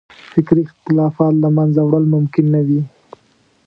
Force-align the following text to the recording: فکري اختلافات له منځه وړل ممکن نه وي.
فکري 0.31 0.61
اختلافات 0.67 1.33
له 1.43 1.49
منځه 1.57 1.81
وړل 1.83 2.05
ممکن 2.15 2.45
نه 2.53 2.61
وي. 2.67 2.81